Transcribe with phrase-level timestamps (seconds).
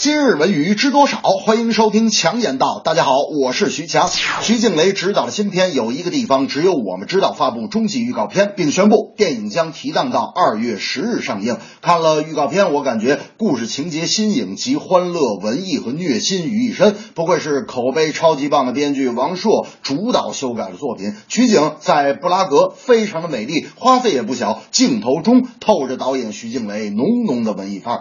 [0.00, 1.20] 今日文娱知多少？
[1.20, 2.80] 欢迎收听强言道。
[2.82, 4.08] 大家好，我是徐强。
[4.40, 11.58] 徐静蕾执导的新片《有一个地方只有我们知道》发布终极预告片，并宣布电影将提档到二月十日上映。
[11.82, 16.96] 看了预告片，我感觉故事情节新颖，集欢乐、文艺和虐心于一身。
[17.14, 21.14] 不愧是口碑超级棒的编剧王朔主导修改的作品。
[21.28, 28.00] 取景在布拉格，非常的美丽，花费也不小，镜头中透着导演徐静蕾浓浓的文艺范儿。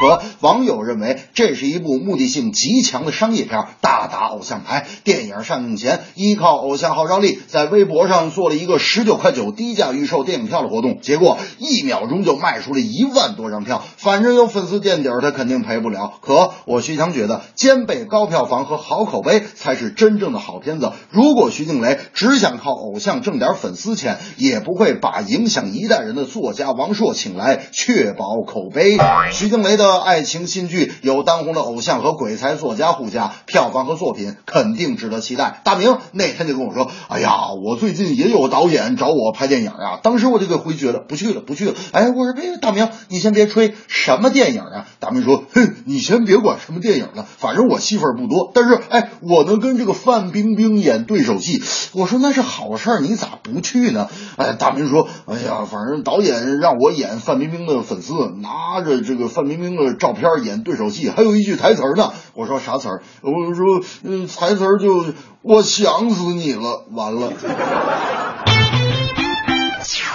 [0.00, 4.86] 可网友认为这是一部目的性极强的商业片，大打偶像牌。
[5.04, 13.82] 电影上映前，依靠偶像号召力，在微博上做了一个十九块九低价预售电影票的活动，结果一秒钟就卖出了一万多张票。
[13.96, 16.14] 反正有粉丝垫底儿，他肯定赔不了。
[16.20, 20.92] 可我徐强觉得，兼备高票房和好口碑才是真正的好片子。
[21.10, 28.98] 如果徐静蕾只想靠偶像挣点粉丝钱，也不会把影响一代人的作家王朔请来，确保口碑。
[29.32, 35.60] 徐静蕾的的爱情新剧有当红的偶像和鬼才作家护驾，票房和作品肯定值得期待。
[35.64, 41.74] 大明那天就跟我说：“哎呀，我最近也有导演找我拍电影啊。”当时我就给回绝了，不去了，不去了。
[41.90, 51.60] 哎，我说：“哎，大明，你先别吹，什么电影啊？”大明说：“哼，你先别管什么电影了，反正我戏份不多，但是哎，我能跟这个范冰冰演对手戏。”
[51.92, 54.08] 我说：“那是好事，你咋不去呢？”
[54.38, 65.04] 哎，大明说：“哎呀，反正导演让我演范冰冰的粉丝，拿着这个范冰冰的照片演对手戏，还有一句台词呢。”我说：“啥词儿？”我说：“嗯，台词就
[65.42, 67.32] 我想死你了。”完了。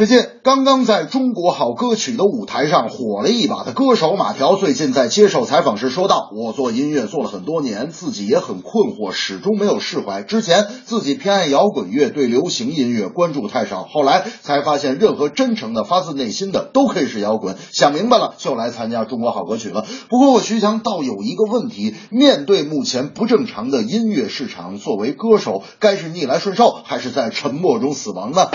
[0.00, 10.22] 最近刚刚在中国好歌曲的舞台上火了一把的歌手马条，最近在接受采访时说道：“我做音乐做了很多年，自己也很困惑，始终没有释怀。
[10.22, 17.56] 之前自己偏爱摇滚乐，对流行音乐关注太少，后来才发现，任何真诚的、发自内心的都可以是摇滚。
[17.70, 19.84] 想明白了，就来参加中国好歌曲了。
[20.08, 28.48] 不过我徐强倒有一个问题：面对目前不正常的音乐市场，作为歌手，该是逆来顺受，还是在沉默中死亡呢？”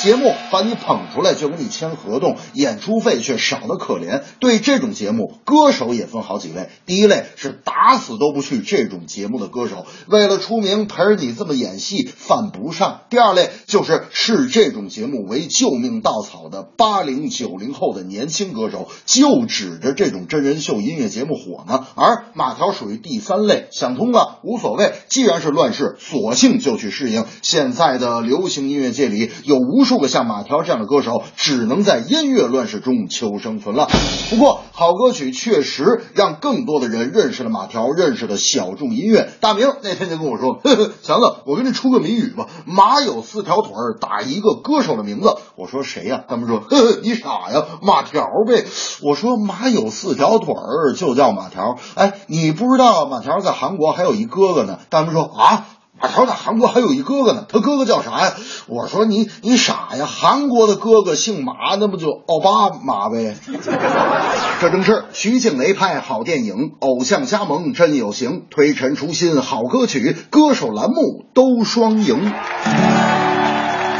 [0.00, 4.22] 节目把你捧出来就跟你签合同，演出费却少得可怜。
[4.38, 6.68] 对这种节目，歌手也分好几类。
[6.86, 13.00] 第一类是打死都不去这种节目的歌手，为了出名陪着你这么演戏犯不上。
[13.10, 21.86] 第二类就是视这种节目为救命稻草的八零九零后的年轻歌手，就指着这种真人秀音乐节目火呢。
[21.96, 27.24] 而马条属于第三类，想通了无所谓，既然是乱世，索性就去适应。
[27.42, 33.88] 现在的流行音乐界里有无数数个像马条这样的歌手，只能在音乐乱世中求生存了。
[34.28, 39.30] 不过，好歌曲确实让更多的人认识了马条，认识了小众音乐。
[39.40, 48.66] 大明那天就跟我说：“呵呵，强子，我给你出个谜语吧，马有四条腿儿，打一个歌手的名字。”我说：“谁呀、他们说：“呵呵，你傻呀，马条呗。”
[49.02, 54.80] 我说：“马有四条腿儿，就叫马条。”哎，你不知道马条在韩国还有一哥哥呢？
[54.90, 55.66] 他们说：“啊。”
[56.00, 58.32] 马条在韩国还有一哥哥呢，他哥哥叫啥呀？
[58.66, 63.36] 我说你你傻呀，韩国的哥哥姓马，那不就奥巴马呗？
[64.60, 72.32] 这正是徐静蕾拍好电影，偶像加盟真有型，推陈出新好歌曲，歌手栏目都双赢。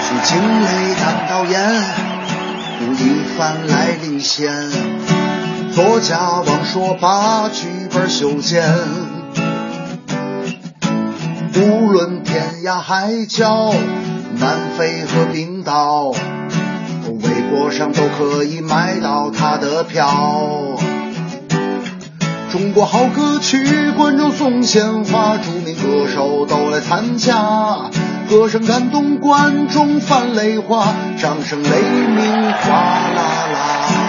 [0.00, 1.84] 徐静蕾当导演，
[2.80, 4.70] 吴亦凡来领衔，
[5.72, 9.07] 作家王朔把剧本修剪。
[11.60, 13.74] 无论天涯海角、
[14.38, 20.08] 南非和冰岛，微博上都可以买到他的票。
[22.52, 27.90] 中国好歌曲，观众送鲜花，著名歌手都来参加，
[28.30, 34.07] 歌声感动观众泛泪花，掌声雷鸣哗啦啦。